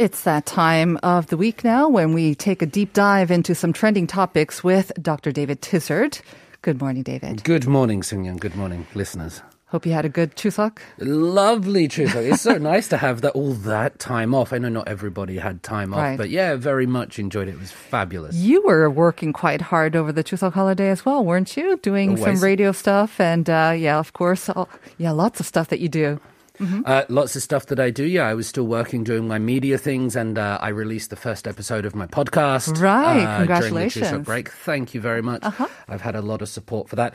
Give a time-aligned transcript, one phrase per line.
[0.00, 3.74] It's that time of the week now when we take a deep dive into some
[3.74, 5.30] trending topics with Dr.
[5.30, 6.20] David Tizard.
[6.62, 7.44] Good morning, David.
[7.44, 8.40] Good morning, Sungyun.
[8.40, 9.42] Good morning, listeners.
[9.66, 10.78] Hope you had a good Chuseok.
[11.00, 12.32] Lovely Chuseok.
[12.32, 14.54] It's so nice to have that all that time off.
[14.54, 16.16] I know not everybody had time off, Right.
[16.16, 17.50] but yeah, very much enjoyed it.
[17.56, 18.34] It was fabulous.
[18.36, 21.76] You were working quite hard over the Chuseok holiday as well, weren't you?
[21.76, 25.78] Doing some radio stuff and, uh, yeah, of course, all, yeah, lots of stuff that
[25.80, 26.18] you do.
[26.60, 28.04] Uh, lots of stuff that I do.
[28.04, 31.48] Yeah, I was still working doing my media things, and uh, I released the first
[31.48, 32.80] episode of my podcast.
[32.80, 34.06] Right, uh, congratulations.
[34.08, 34.50] During the break.
[34.50, 35.42] Thank you very much.
[35.88, 37.14] I've had a lot of support for that.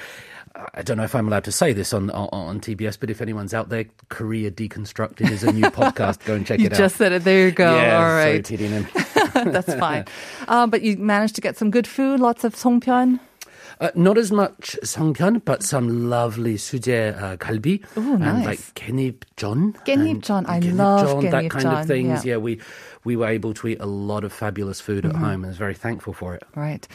[0.73, 3.21] I don't know if I'm allowed to say this on, on on TBS, but if
[3.21, 6.23] anyone's out there, Korea Deconstructed is a new podcast.
[6.25, 6.77] Go and check You it out.
[6.77, 7.23] just said it.
[7.23, 7.75] There you go.
[7.75, 9.53] yeah, all sorry, right.
[9.53, 10.05] That's fine.
[10.47, 13.19] Um, but you managed to get some good food, lots of songpyeon.
[13.81, 18.71] Uh, not as much songpyeon, but some lovely suje uh, galbi Ooh, and like nice.
[18.75, 19.75] genipjeon.
[19.85, 20.45] Genipjeon.
[20.47, 22.25] and I love genipjeon, that kind of things.
[22.25, 22.31] yeah.
[22.31, 22.37] Yeah.
[22.37, 22.59] we
[23.05, 25.15] we were able to eat a lot of fabulous food Mm-hmm.
[25.15, 26.43] at home, and I was very thankful for it.
[26.55, 26.87] Right.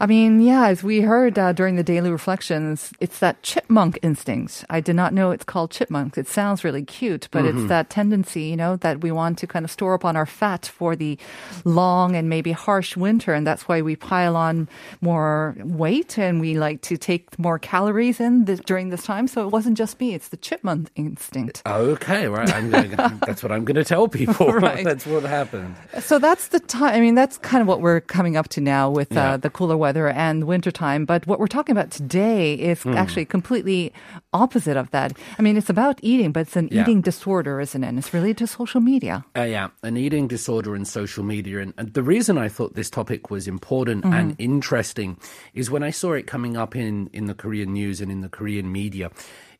[0.00, 4.64] I mean, yeah, as we heard uh, during the daily reflections, it's that chipmunk instinct.
[4.70, 6.16] I did not know it's called chipmunk.
[6.18, 9.64] It sounds really cute, but it's that tendency, you know, that we want to kind
[9.64, 11.18] of store up on our fat for the
[11.64, 13.34] long and maybe harsh winter.
[13.34, 14.68] And that's why we pile on
[15.00, 19.28] more weight and we like to take more calories in during this time.
[19.28, 21.62] So it wasn't just me, it's the chipmunk instinct.
[21.66, 22.52] Okay, right.
[22.52, 24.50] I'm gonna, that's what I'm going to tell people.
[24.62, 24.84] Right.
[24.90, 25.51] that's what happened.
[26.00, 26.94] So that's the time.
[26.94, 29.32] I mean, that's kind of what we're coming up to now with Yeah.
[29.32, 31.04] uh, the cooler weather and winter time.
[31.04, 32.94] But what we're talking about today is Hmm.
[32.96, 33.92] actually completely
[34.32, 35.12] opposite of that.
[35.38, 36.82] I mean, it's about eating, but it's an Yeah.
[36.82, 37.88] eating disorder, isn't it?
[37.88, 39.24] And it's related to social media.
[39.36, 41.60] Uh, yeah, an eating disorder and social media.
[41.60, 45.16] And, and the reason I thought this topic was important and interesting
[45.54, 48.28] is when I saw it coming up in, in the Korean news and in the
[48.28, 49.10] Korean media,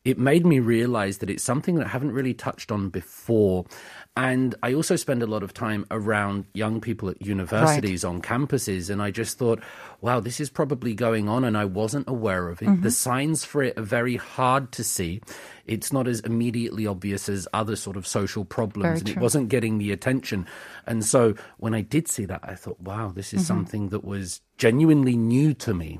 [0.05, 3.65] it made me realize that it's something that I haven't really touched on before.
[4.17, 8.89] And I also spend a lot of time around young people at universities on campuses.
[8.89, 9.59] And I just thought,
[10.01, 11.43] wow, this is probably going on.
[11.43, 12.81] And I wasn't aware of it.
[12.81, 15.21] The signs for it are very hard to see.
[15.65, 18.83] It's not as immediately obvious as other sort of social problems.
[18.85, 20.45] Very and it wasn't getting the attention.
[20.85, 23.47] And so when I did see that, I thought, wow, this is Mm-hmm.
[23.47, 25.97] something that was genuinely new to me.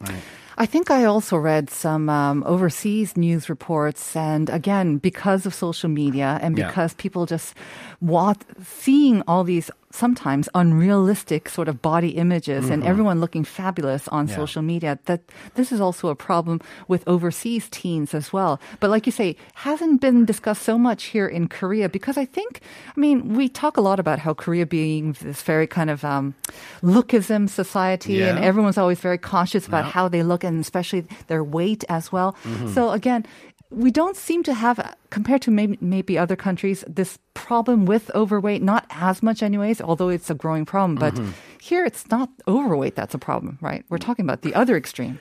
[0.00, 0.22] Right.
[0.58, 5.88] I think I also read some um, overseas news reports, and again, because of social
[5.88, 6.66] media and Yeah.
[6.66, 7.54] because people just
[8.00, 14.22] want seeing all these sometimes unrealistic sort of body images and everyone looking fabulous on
[14.22, 14.30] Mm-hmm.
[14.32, 14.36] Yeah.
[14.42, 15.20] social media, that
[15.54, 18.60] this is also a problem with overseas teens as well.
[18.80, 22.60] But like you say, hasn't been discussed so much here in Korea because I think,
[22.96, 26.34] I mean, we talk a lot about how Korea being this very kind of um,
[26.82, 29.90] lookism society, and everyone's always very conscious about Yeah.
[29.92, 32.32] how they look and especially their weight as well.
[32.44, 32.72] Mm-hmm.
[32.74, 33.26] So again,
[33.72, 38.62] we don't seem to have, compared to maybe, maybe other countries, this problem with overweight.
[38.62, 40.96] Not as much, anyways, although it's a growing problem.
[40.98, 41.30] But Mm-hmm.
[41.60, 43.84] here, it's not overweight that's a problem, right?
[43.88, 45.18] We're talking about the other extreme.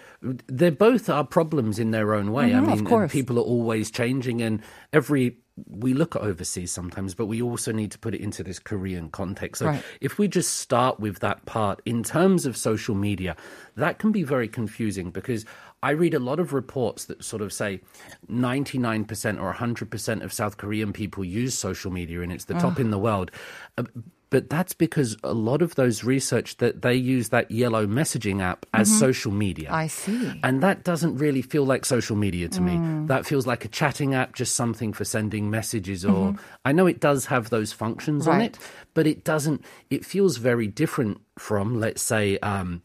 [0.47, 2.51] they both are problems in their own way.
[2.51, 4.61] Mhm, I mean, people are always changing, and
[4.93, 5.37] every
[5.67, 9.09] we look at overseas sometimes, but we also need to put it into this Korean
[9.09, 9.59] context.
[9.59, 9.83] So Right.
[9.99, 13.35] if we just start with that part in terms of social media,
[13.75, 15.45] that can be very confusing because
[15.83, 17.81] I read a lot of reports that sort of say
[18.29, 22.91] 99% or 100% of South Korean people use social media and it's the top in
[22.91, 23.31] the world.
[23.77, 23.83] Uh,
[24.29, 28.65] But that's because a lot of those research that they use that yellow messaging app
[28.73, 29.67] as social media.
[29.69, 30.39] I see.
[30.41, 32.79] And that doesn't really feel like social media to me.
[33.07, 37.01] That feels like a chatting app, just something for sending messages or I know it
[37.01, 38.57] does have those functions on it,
[38.93, 42.81] but it doesn't it feels very different from let's say um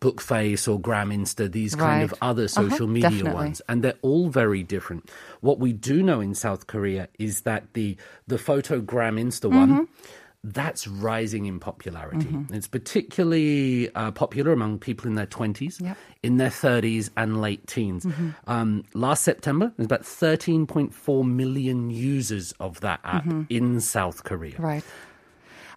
[0.00, 2.18] Bookface or Gram Insta, these kind of Right.
[2.22, 3.32] other Uh-huh, social media definitely.
[3.34, 5.10] ones, and they're all very different.
[5.40, 9.88] What we do know in South Korea is that the the photogram Insta one,
[10.42, 12.34] that's rising in popularity.
[12.50, 15.98] It's particularly uh, popular among people in their 20s, Yep.
[16.22, 18.06] in their 30s, and late teens.
[18.46, 24.54] Um, last September, there's about 13.4 million users of that app in South Korea.
[24.58, 24.84] Right.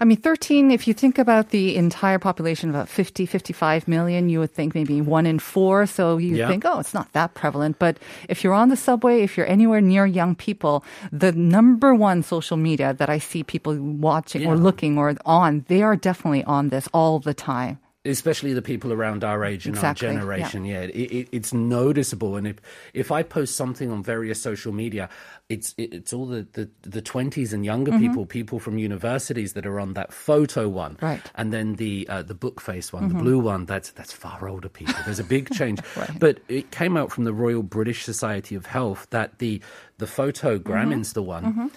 [0.04, 4.40] I mean, 13, if you think about the entire population, about 50, 55 million, you
[4.42, 5.86] would think maybe one in four.
[5.86, 6.50] So you Yeah.
[6.50, 7.80] think, oh, it's not that prevalent.
[7.80, 7.96] But
[8.28, 10.84] if you're on the subway, if you're anywhere near young people,
[11.14, 15.82] the number one social media that I see people watching or looking or on, they
[15.82, 17.80] are definitely on this all the time.
[18.06, 20.66] Especially the people around our age and Exactly, our generation.
[20.66, 22.36] Yeah, It, it, it's noticeable.
[22.36, 22.58] And if
[22.94, 25.10] if I post something on various social media,
[25.50, 29.66] it's it, it's all the the the twenties and younger people, people from universities that
[29.66, 31.06] are on that photo one, Mm-hmm.
[31.06, 31.20] Right.
[31.24, 31.42] Mm-hmm.
[31.42, 33.66] And then the uh, the book face one, the blue one.
[33.66, 34.96] That's that's far older people.
[35.06, 35.80] There's a big change.
[36.20, 39.62] But it came out from the Royal British Society of Health that the
[39.98, 40.64] the photo Mm-hmm.
[40.72, 41.72] Graminster one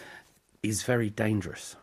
[0.62, 1.76] is very dangerous.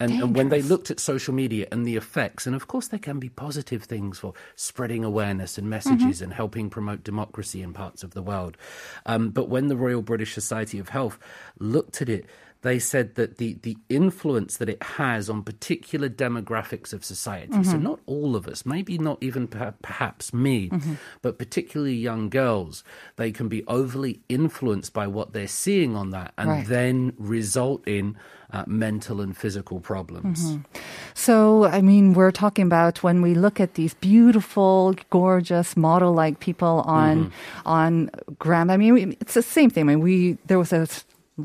[0.00, 2.98] And, and when they looked at social media and the effects, and of course there
[2.98, 8.02] can be positive things for spreading awareness and messages and helping promote democracy in parts
[8.02, 8.56] of the world.
[9.04, 11.18] Um, but when the Royal British Society of Health
[11.58, 12.24] looked at it,
[12.62, 17.72] they said that the, the influence that it has on particular demographics of society, so
[17.72, 17.82] mm-hmm.
[17.82, 20.94] not all of us, maybe not even per- perhaps me, mm-hmm.
[21.22, 22.84] but particularly young girls,
[23.16, 26.66] they can be overly influenced by what they're seeing on that and Right.
[26.66, 28.16] then result in
[28.52, 30.50] uh, mental and physical problems.
[30.52, 30.62] Mm-hmm.
[31.14, 36.82] So, I mean, we're talking about when we look at these beautiful, gorgeous, model-like people
[36.84, 37.32] on
[37.64, 38.68] on Gram.
[38.68, 39.84] I mean, it's the same thing.
[39.84, 40.88] I mean, we there was a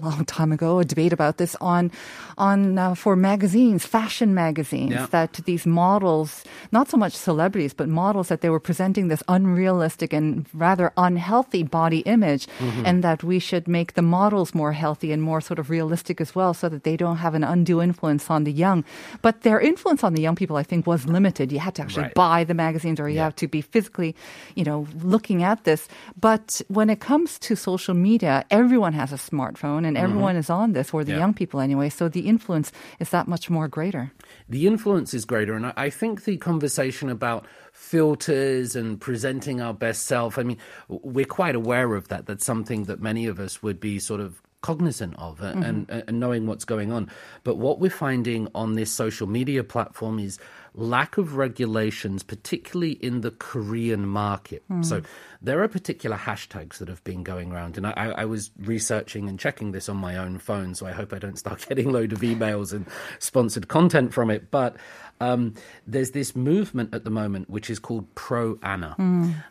[0.02, 1.92] long time ago a debate about this on
[2.38, 5.08] on uh, for magazines, fashion magazines, Yeah.
[5.12, 10.12] that these models, not so much celebrities, but models that they were presenting this unrealistic
[10.14, 12.48] and rather unhealthy body image,
[12.84, 16.36] and that we should make the models more healthy and more sort of realistic as
[16.36, 18.84] well, so that they don't have an undue influence on the young.
[19.22, 21.52] But their influence on the young people, I think, was limited.
[21.52, 22.14] You had to actually Right.
[22.16, 24.14] buy the magazines, or you have to be physically,
[24.56, 25.88] you know, looking at this.
[26.20, 30.04] But when it comes to social media, everyone has a smartphone, and mm-hmm.
[30.04, 31.20] everyone is on this, or the Yeah.
[31.20, 31.90] young people anyway.
[31.90, 34.12] So the influence is that much more greater.
[34.50, 39.74] The influence is greater, and I, I think the conversation about filters and presenting our
[39.74, 42.26] best self, I mean, we're quite aware of that.
[42.26, 45.62] That's something that many of us would be sort of cognizant of mm-hmm.
[45.62, 47.10] and, and, and knowing what's going on.
[47.44, 50.40] But what we're finding on this social media platform is
[50.78, 54.64] lack of regulations, particularly in the Korean market.
[54.82, 55.02] So
[55.42, 59.40] there are particular hashtags that have been going around, and I, I was researching and
[59.40, 62.20] checking this on my own phone, so I hope I don't start getting load of
[62.20, 62.86] emails and
[63.20, 64.52] sponsored content from it.
[64.52, 64.76] But
[65.22, 65.54] um,
[65.88, 68.96] there's this movement at the moment which is called Pro Ana,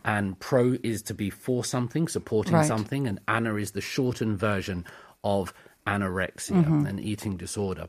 [0.04, 2.66] and Pro is to be for something, supporting Right.
[2.66, 4.84] something, and Ana is the shortened version
[5.22, 5.54] of
[5.86, 7.88] anorexia and eating disorder.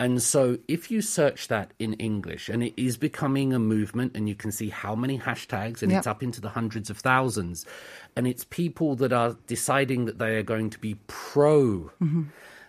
[0.00, 4.28] And so, if you search that in English, and it is becoming a movement, and
[4.28, 7.66] you can see how many hashtags, and it's up into the hundreds of thousands,
[8.16, 11.90] and it's people that are deciding that they are going to be pro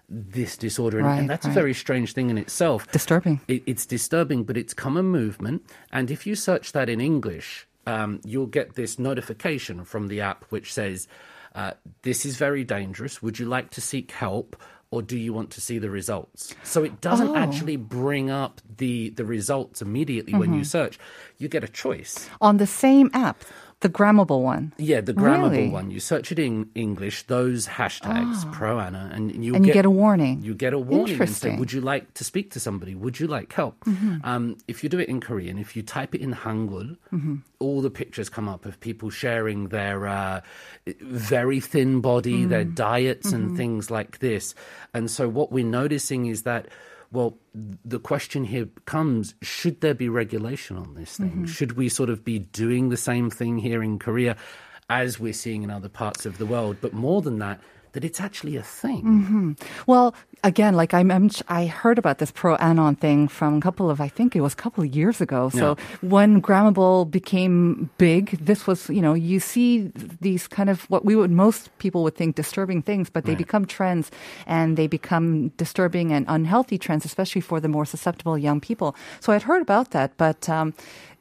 [0.09, 0.99] this disorder.
[0.99, 1.51] And, Right, and that's right.
[1.51, 2.91] a very strange thing in itself.
[2.91, 3.41] Disturbing.
[3.47, 5.63] It, it's disturbing, but it's come a movement.
[5.91, 10.45] And if you search that in English, um, you'll get this notification from the app
[10.49, 11.07] which says,
[11.55, 11.71] uh,
[12.01, 13.21] This is very dangerous.
[13.21, 14.55] Would you like to seek help?
[14.91, 16.53] Or do you want to see the results?
[16.63, 17.35] So it doesn't Oh.
[17.35, 20.59] actually bring up the, the results immediately when Mm-hmm.
[20.59, 20.99] you search.
[21.39, 22.29] You get a choice.
[22.41, 23.43] On the same app,
[23.83, 24.73] the grammable one.
[24.79, 25.69] Yeah, the grammable Really?
[25.69, 25.91] one.
[25.91, 29.53] You search it in English, those hashtags, pro Ana, and you.
[29.55, 30.41] And you get a warning.
[30.41, 32.95] You get a warning and say, "Would you like to speak to somebody?
[32.95, 34.25] Would you like help?" Mm-hmm.
[34.25, 37.35] Um, if you do it in Korean, if you type it in Hangul, Mm-hmm.
[37.59, 40.41] all the pictures come up of people sharing their uh,
[41.01, 42.75] very thin body, their Mm.
[42.75, 43.35] diets, Mm-hmm.
[43.35, 44.55] and things like this.
[44.93, 46.67] And so, what we're noticing is that.
[47.13, 47.37] Well,
[47.85, 51.29] the question here comes should there be regulation on this thing?
[51.29, 51.45] Mm-hmm.
[51.45, 54.35] Should we sort of be doing the same thing here in Korea
[54.89, 56.77] as we're seeing in other parts of the world?
[56.81, 57.61] But more than that,
[57.91, 59.03] that it's actually a thing.
[59.03, 59.51] Mm-hmm.
[59.85, 61.29] Well, again, like I'm, I'm,
[61.67, 64.57] heard about this pro anon thing from a couple of, I think it was a
[64.57, 65.49] couple of years ago.
[65.49, 71.05] So when Grammable became big, this was, you know, you see these kind of what
[71.05, 73.37] we would most people would think disturbing things, but they Right.
[73.37, 74.11] become trends
[74.45, 78.95] and they become disturbing and unhealthy trends, especially for the more susceptible young people.
[79.19, 80.73] So I'd heard about that, but um,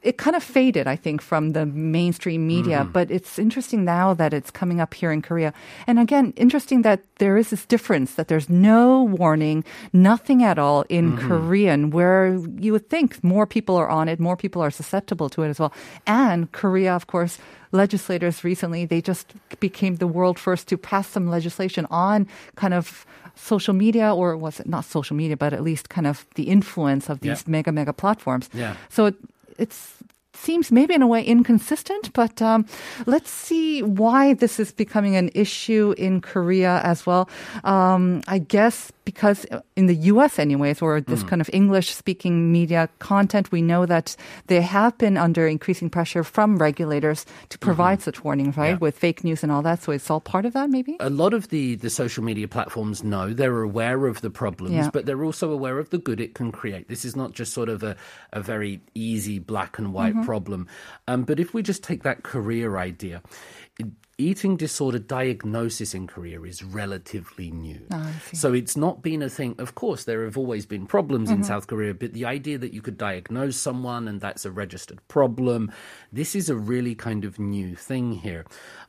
[0.03, 2.83] it kind of faded, I think, from the mainstream media.
[2.91, 5.53] But it's interesting now that it's coming up here in Korea.
[5.87, 10.83] And again, interesting that there is this difference that there's no warning, nothing at all
[10.89, 11.27] in mm-hmm.
[11.27, 15.43] Korean, where you would think more people are on it, more people are susceptible to
[15.43, 15.71] it as well.
[16.05, 17.37] And Korea, of course,
[17.71, 23.05] legislators recently, they just became the world first to pass some legislation on kind of
[23.35, 27.09] social media, or was it not social media, but at least kind of the influence
[27.09, 27.51] of these Yeah.
[27.51, 28.49] mega, mega platforms.
[28.53, 28.75] Yeah.
[28.89, 29.15] So it,
[29.57, 30.02] it's
[30.33, 32.65] seems maybe in a way inconsistent, but um,
[33.05, 37.29] let's see why this is becoming an issue in Korea as well.
[37.63, 40.39] Um, I guess because in the U.S.
[40.39, 44.15] anyways, or this kind of English-speaking media content, we know that
[44.47, 48.77] they have been under increasing pressure from regulators to provide such warnings, right, Yeah.
[48.77, 49.81] with fake news and all that.
[49.83, 50.95] So it's all part of that, maybe.
[51.01, 54.89] a lot of the, the social media platforms know they're aware of the problems, Yeah.
[54.93, 56.87] but they're also aware of the good it can create.
[56.87, 57.97] This is not just sort of a,
[58.31, 60.67] a very easy black and white problem.
[61.07, 63.21] Um, but if we just take that career idea,
[64.17, 67.81] eating disorder diagnosis in Korea is relatively new.
[68.33, 69.55] so it's not been a thing.
[69.57, 72.81] Of course, there have always been problems in South Korea, but the idea that you
[72.81, 75.71] could diagnose someone and that's a registered problem,
[76.11, 78.45] this is a really kind of new thing here.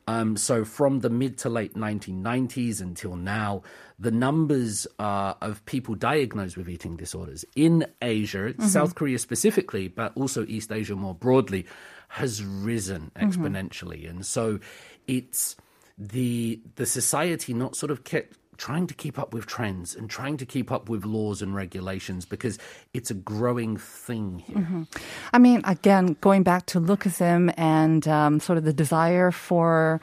[0.06, 3.62] Um, so from the mid to late 1990s until now,
[3.98, 10.12] the numbers uh, of people diagnosed with eating disorders in Asia, South Korea specifically, but
[10.16, 11.66] also East Asia more broadly,
[12.08, 14.08] has risen exponentially.
[14.08, 14.58] And so
[15.06, 15.56] it's
[15.96, 20.36] the the society not sort of kept trying to keep up with trends and trying
[20.36, 22.58] to keep up with laws and regulations because
[22.92, 24.86] it's a growing thing here.
[25.32, 30.00] I mean, again, going back to lookism and um, sort of the desire for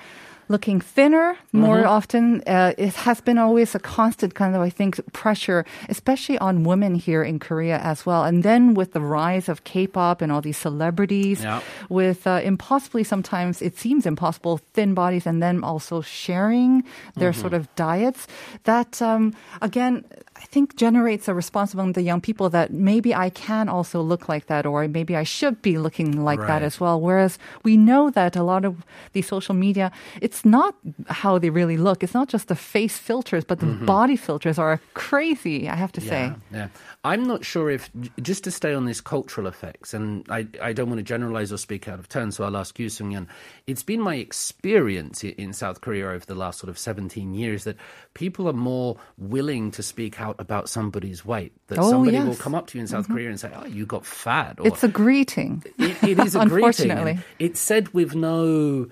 [0.52, 1.98] looking thinner more Mm-hmm.
[1.98, 6.64] often, uh, it has been always a constant kind of, I think, pressure, especially on
[6.72, 8.24] women here in Korea as well.
[8.30, 11.62] And then with the rise of K-pop and all these celebrities, Yeah.
[11.90, 16.84] with uh, impossibly sometimes it seems impossible thin bodies, and then also sharing
[17.16, 17.42] their Mm-hmm.
[17.42, 18.28] sort of diets,
[18.64, 20.04] that um, again.
[20.42, 24.28] I think generates a response among the young people that maybe I can also look
[24.28, 26.98] like that, or maybe I should be looking like that as well.
[27.00, 28.74] Whereas we know that a lot of
[29.14, 30.76] the social media, it's not
[31.08, 32.04] how they really look.
[32.04, 35.68] It's not just the face filters, but the body filters are crazy.
[35.70, 36.32] I have to say.
[36.32, 36.56] Mm-hmm.
[36.56, 36.68] Yeah, yeah.
[37.04, 37.90] I'm not sure if
[38.22, 41.58] just to stay on this cultural effects, and I, I don't want to generalize or
[41.58, 43.28] speak out of turn, so I'll ask you, Sung Yun.
[43.68, 47.78] It's been my experience in South Korea over the last sort of 17 years that
[48.14, 51.54] people are more willing to speak out about somebody's weight.
[51.68, 52.34] That Oh, somebody will yes.
[52.36, 52.44] Mm-hmm.
[52.44, 54.84] come up to you in South Korea and say, "Oh, you got fat," or It's
[54.84, 55.64] a greeting.
[55.80, 56.92] it, it is a greeting.
[56.92, 57.12] Unfortunately.
[57.12, 58.88] and It's said with no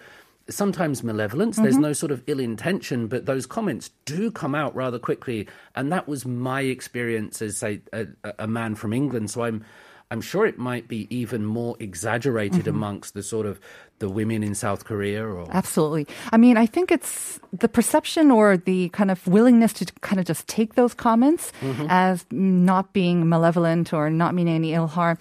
[0.50, 1.58] sometimes malevolence.
[1.58, 1.84] There's mm-hmm.
[1.84, 5.48] no sort of ill intention, but those comments do come out rather quickly.
[5.76, 8.08] And that was my experience as say a,
[8.40, 9.32] a man from England.
[9.32, 9.64] So I'm
[10.12, 12.70] I'm sure it might be even more exaggerated mm-hmm.
[12.70, 13.60] amongst the sort of
[14.00, 16.08] the women in South Korea or Absolutely.
[16.32, 20.26] I mean, I think it's the perception or the kind of willingness to kind of
[20.26, 21.86] just take those comments mm-hmm.
[21.90, 25.18] as not being malevolent or not meaning any ill harm.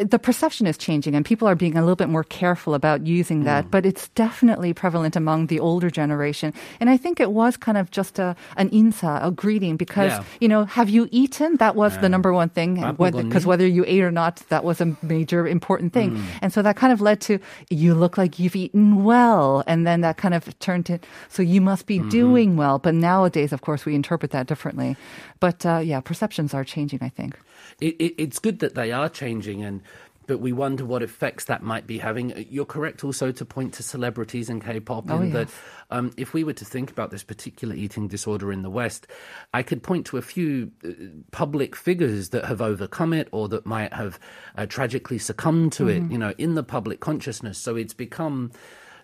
[0.00, 3.44] The perception is changing and people are being a little bit more careful about using
[3.44, 3.70] that, mm.
[3.70, 6.56] but it's definitely prevalent among the older generation.
[6.80, 10.24] And I think it was kind of just a, an insa, a greeting because, Yeah.
[10.40, 11.60] you know, have you eaten?
[11.60, 12.80] That was the number one thing.
[12.96, 16.16] Because whether you ate or not, that was a major important thing.
[16.16, 16.24] Mm.
[16.40, 17.38] And so that kind of led to
[17.68, 19.62] you look like you've eaten well.
[19.66, 22.08] And then that kind of turned to, so you must be mm-hmm.
[22.08, 22.78] doing well.
[22.78, 24.96] But nowadays, of course, we interpret that differently.
[25.40, 27.36] But uh, yeah, perceptions are changing, I think.
[27.80, 29.82] It, it, it's good that they are changing and
[30.26, 32.46] but we wonder what effects that might be having.
[32.48, 35.48] You're correct also to point to celebrities and K-pop Oh, in that
[35.90, 39.08] um, if we were to think about this particular eating disorder in the West,
[39.52, 40.90] I could point to a few uh,
[41.32, 44.20] public figures that have overcome it or that might have
[44.56, 46.06] uh, tragically succumbed to Mm-hmm.
[46.06, 47.58] it, you know, in the public consciousness.
[47.58, 48.52] So it's become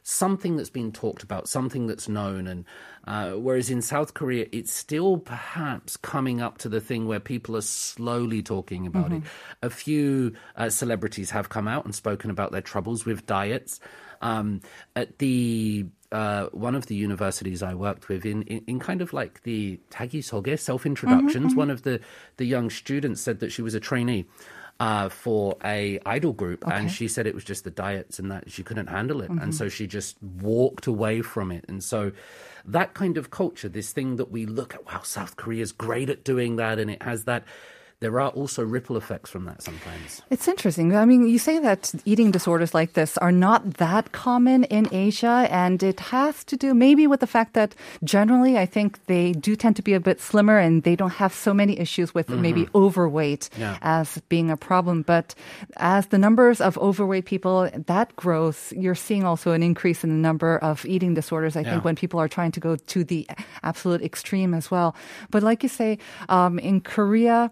[0.09, 2.47] something that's been talked about, something that's known.
[2.47, 2.65] And
[3.09, 7.57] uh, whereas in South Korea, it's still perhaps coming up to the thing where people
[7.57, 9.23] are slowly talking about it.
[9.63, 13.81] A few uh, celebrities have come out and spoken about their troubles with diets.
[14.23, 14.61] Um,
[14.95, 19.13] at the uh, one of the universities I worked with in, in, in kind of
[19.13, 22.01] like the jagi sogae self introductions, one of the,
[22.37, 24.25] the young students said that she was a trainee
[24.79, 28.51] uh, for a idol group, and she said it was just the diets and that
[28.51, 31.65] she couldn't handle it, and so she just walked away from it.
[31.69, 32.13] And so
[32.65, 36.11] that kind of culture, this thing that we look at, wow, South Korea is great
[36.11, 37.45] at doing that, and it has that.
[38.01, 40.21] There are also ripple effects from that sometimes.
[40.31, 40.95] It's interesting.
[40.95, 45.49] I mean, you say that eating disorders like this are not that common in Asia,
[45.51, 47.75] and it has to do maybe with the fact that
[48.05, 51.33] generally I think they do tend to be a bit slimmer and they don't have
[51.33, 53.79] so many issues with maybe overweight Yeah.
[53.81, 55.01] as being a problem.
[55.01, 55.35] But
[55.79, 60.17] as the numbers of overweight people that grows, you're seeing also an increase in the
[60.29, 61.57] number of eating disorders.
[61.57, 61.71] I Yeah.
[61.71, 63.27] think when people are trying to go to the
[63.63, 64.95] absolute extreme as well.
[65.31, 65.97] But like you say,
[66.29, 67.51] um, in Korea.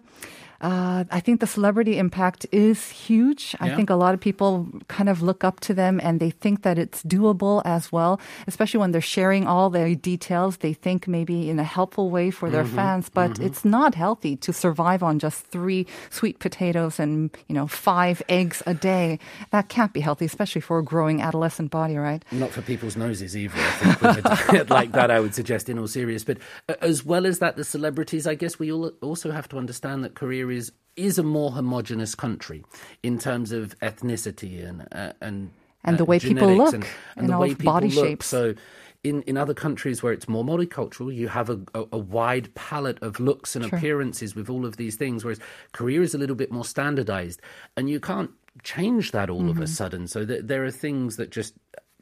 [0.61, 3.55] Uh, I think the celebrity impact is huge.
[3.59, 6.57] I think a lot of people kind of look up to them and they think
[6.63, 8.13] that it's doable as well,
[8.47, 10.57] especially when they're sharing all the details.
[10.65, 12.75] They think maybe in a helpful way for their Mm-hmm.
[12.81, 17.67] fans, but it's not healthy to survive on just three sweet potatoes and, you know,
[17.67, 19.19] five eggs a day.
[19.51, 22.23] That can't be healthy, especially for a growing adolescent body, right?
[22.31, 23.59] Not for people's noses either.
[23.59, 26.23] I think with a diet like that, I would suggest in all serious.
[26.23, 26.37] But
[26.69, 30.03] uh, as well as that, the celebrities, I guess we all also have to understand
[30.03, 32.63] that Korea is is a more homogenous country
[33.03, 35.51] in terms of ethnicity and uh, and
[35.83, 37.89] And the uh, way people look and, and and the all way of people body
[37.91, 38.05] look.
[38.05, 38.25] shapes.
[38.27, 38.55] So.
[39.03, 42.99] In, in other countries where it's more multicultural, you have a, a, a wide palette
[43.03, 43.77] of looks and Sure.
[43.77, 45.39] appearances with all of these things, whereas
[45.73, 47.39] Korea is a little bit more standardized.
[47.77, 48.31] And you can't
[48.63, 49.65] change that all of a Mm-hmm.
[49.67, 50.07] sudden.
[50.07, 51.53] So th- there are things that just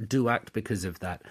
[0.08, 1.24] do act because of that.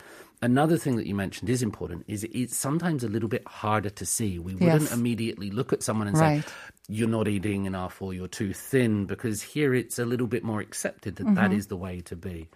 [0.42, 4.04] Another thing that you mentioned is important is it's sometimes a little bit harder to
[4.04, 4.40] see.
[4.40, 4.92] We wouldn't Yes.
[4.92, 6.42] immediately look at someone and Right.
[6.44, 6.52] say,
[6.88, 10.60] you're not eating enough or you're too thin because here it's a little bit more
[10.60, 11.58] accepted that that Mm-hmm.
[11.58, 12.48] is the way to be.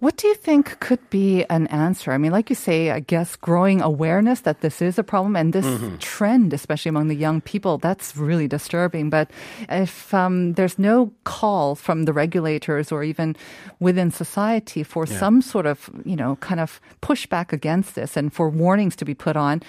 [0.00, 2.12] What do you think could be an answer?
[2.12, 5.52] I mean, like you say, I guess growing awareness that this is a problem and
[5.52, 5.66] this
[6.00, 9.08] trend, especially among the young people, that's really disturbing.
[9.08, 9.30] But
[9.68, 13.36] if um, there's no call from the regulators or even
[13.80, 18.48] within society for some sort of, you know, kind of pushback against this and for
[18.48, 19.62] warnings to be put on,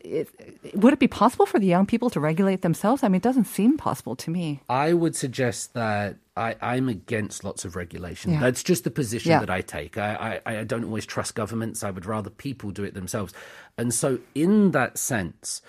[0.00, 0.28] it,
[0.74, 3.02] would it be possible for the young people to regulate themselves?
[3.02, 4.60] I mean, it doesn't seem possible to me.
[4.68, 8.32] I would suggest that I, I'm against lots of regulation.
[8.32, 8.40] Yeah.
[8.40, 9.40] That's just the position Yeah.
[9.40, 9.96] that I take.
[9.96, 11.84] I, I, I don't always trust governments.
[11.84, 13.32] I would rather people do it themselves.
[13.78, 15.62] And so, in that sense,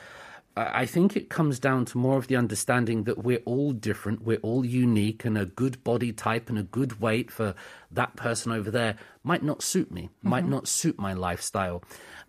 [0.56, 4.24] I I think it comes down to more of the understanding that we're all different,
[4.24, 7.54] we're all unique, and a good body type and a good weight for
[7.92, 10.52] that person over there might not suit me, might mm-hmm.
[10.52, 11.84] not suit my lifestyle.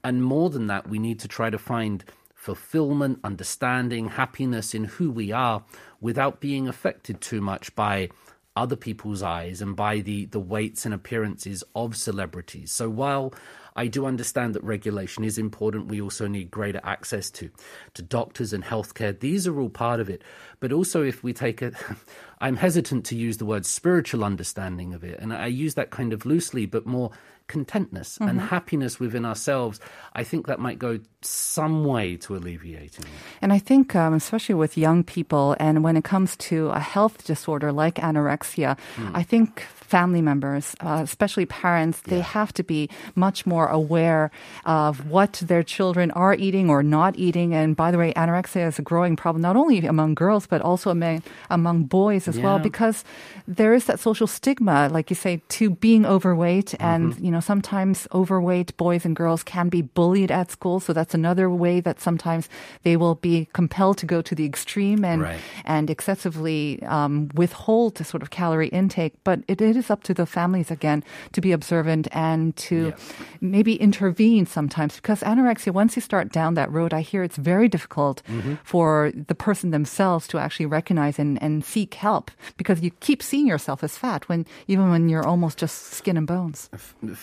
[0.04, 2.04] And more than that, we need to try to find
[2.46, 5.64] fulfillment, understanding, happiness in who we are
[6.00, 8.08] without being affected too much by
[8.54, 12.70] other people's eyes and by the, the weights and appearances of celebrities.
[12.70, 13.34] So while
[13.74, 17.50] I do understand that regulation is important, we also need greater access to,
[17.94, 19.18] to doctors and healthcare.
[19.18, 20.22] These are all part of it.
[20.60, 21.74] But also, if we take it,
[22.40, 25.18] I'm hesitant to use the word spiritual understanding of it.
[25.18, 27.10] And I use that kind of loosely, but more
[27.48, 29.80] contentness and happiness within ourselves.
[30.14, 33.10] I think that might go some way to alleviating it.
[33.42, 37.24] And I think, um, especially with young people, and when it comes to a health
[37.24, 38.76] disorder like anorexia,
[39.14, 44.30] I think family members, uh, especially parents, they have to be much more aware
[44.64, 47.54] of what their children are eating or not eating.
[47.54, 50.90] And by the way, anorexia is a growing problem not only among girls but also
[50.90, 53.04] among among boys as well, because
[53.46, 58.06] there is that social stigma, like you say, to being overweight, and you know sometimes
[58.12, 60.80] overweight boys and girls can be bullied at school.
[60.80, 62.48] So that's another way that sometimes
[62.82, 65.40] they will be compelled to go to the extreme and Right.
[65.64, 69.14] and excessively um, withhold the sort of calorie intake.
[69.24, 72.92] But it, it is up to the families again to be observant and to
[73.40, 77.68] maybe intervene sometimes because anorexia, once you start down that road, I hear it's very
[77.68, 78.22] difficult
[78.64, 83.46] for the person themselves to actually recognize and, and seek help because you keep seeing
[83.46, 86.68] yourself as fat when even when you're almost just skin and bones.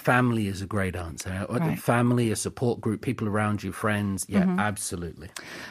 [0.03, 1.47] Family is a great answer.
[1.49, 1.79] Uh, Right.
[1.79, 4.25] Family, a support group, people around you, friends.
[4.27, 5.29] Yeah, absolutely.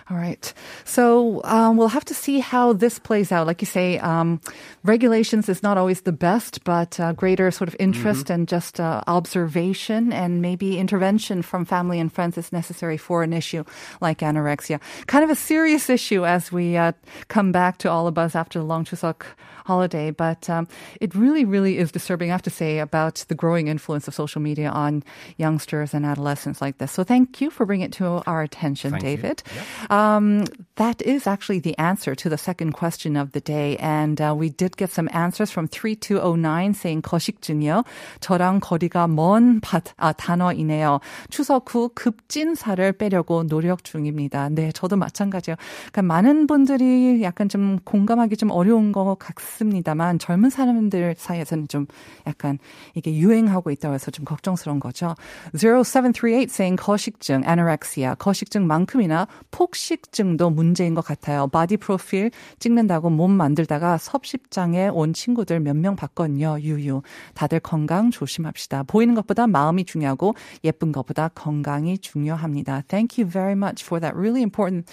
[0.09, 0.53] All right.
[0.85, 3.47] So um, we'll have to see how this plays out.
[3.47, 4.41] Like you say, um,
[4.85, 9.03] regulations is not always the best, but uh, greater sort of interest and just uh,
[9.07, 13.65] observation and maybe intervention from family and friends is necessary for an issue
[14.01, 14.81] like anorexia.
[15.07, 16.93] Kind of a serious issue as we uh,
[17.29, 19.27] come back to all of us after the long Chuseok
[19.68, 20.68] holiday, but um,
[21.02, 24.42] it really, really is disturbing, I have to say, about the growing influence of social
[24.42, 25.04] media on
[25.36, 26.92] youngsters and adolescents like this.
[26.92, 29.10] So thank you for bringing it to our attention, Thank you.
[29.10, 29.44] David.
[29.90, 30.46] Um,
[30.78, 33.76] that is actually the answer to the second question of the day.
[33.78, 37.84] And uh, we did get some answers from 3209 saying 거식증이요.
[38.22, 41.02] 저랑 거리가 먼 바, 아, 단어이네요.
[41.30, 44.50] 추석 후 급진살을 빼려고 노력 중입니다.
[44.50, 45.58] 네, 저도 마찬가지예요.
[45.92, 49.51] 그러니까 많은 분들이 약간 좀 공감하기 좀 어려운 것 같습니다
[49.95, 51.87] 만 젊은 사람들 사이에서는 좀
[52.27, 52.59] 약간
[52.95, 55.15] 이게 유행하고 있다고 해서 좀 걱정스러운 거죠.
[55.55, 61.49] 0738 saying 거식증, anorexia, 거식증만큼이나 폭식증도 문제인 것 같아요.
[61.49, 66.59] 바디 프로필 찍는다고 몸 만들다가 섭식장에 온 친구들 몇 명 봤거든요.
[66.61, 67.03] 유유.
[67.35, 68.85] 다들 건강 조심합시다.
[68.85, 70.35] 보이는 것보다 마음이 중요하고
[70.65, 72.83] 예쁜 것보다 건강이 중요합니다.
[72.89, 74.87] Thank you very much for that really important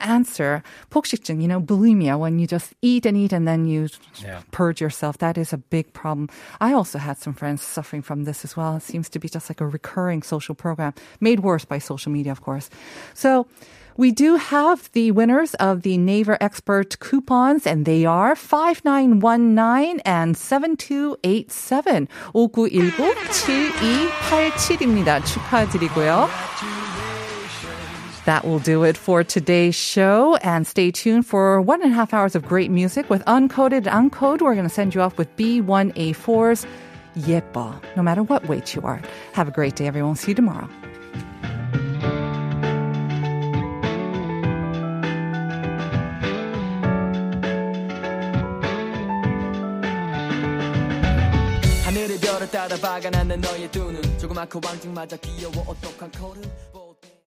[0.00, 0.62] answer.
[0.90, 3.88] 폭식증, you know, bulimia, when you just eat and eat and then you
[4.22, 4.40] Yeah.
[4.52, 6.28] purge yourself, that is a big problem.
[6.60, 8.76] I also had some friends suffering from this as well.
[8.76, 12.32] It seems to be just like a recurring social program, made worse by social media,
[12.32, 12.68] of course.
[13.14, 13.46] So,
[13.98, 20.36] we do have the winners of the Naver Expert coupons, and they are 5919 and
[20.36, 22.06] 7287.
[22.34, 25.24] 5919 7287입니다.
[25.24, 26.28] 축하드리고요.
[28.24, 30.36] That will do it for today's show.
[30.42, 34.42] And stay tuned for one and a half hours of great music with Uncoded Uncode.
[34.42, 36.66] We're going to send you off with B1A4's
[37.16, 39.00] 예뻐, no matter what weight you are.
[39.32, 40.16] Have a great day, everyone.
[40.16, 40.68] See you tomorrow.
[51.84, 56.42] 하늘의 별을 따라 박아나는 너의 두 눈 조그맣고 왕증맞아 귀여워 어떡한 걸음